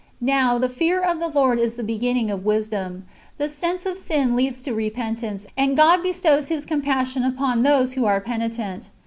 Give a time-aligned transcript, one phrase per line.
[0.19, 3.03] Now, '^ the fear of the Lord is the beginning of wisdom;"^
[3.37, 8.05] the sense of sin leads to repentance, and God bestows His compassion upon those who
[8.05, 8.89] are penitent.